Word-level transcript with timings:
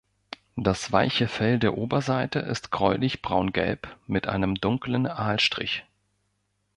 Das 0.55 0.91
weiche 0.91 1.27
Fell 1.27 1.59
der 1.59 1.77
Oberseite 1.77 2.39
ist 2.39 2.71
gräulich-braungelb 2.71 3.97
mit 4.07 4.25
einem 4.27 4.55
dunklen 4.55 5.05
Aalstrich. 5.05 5.85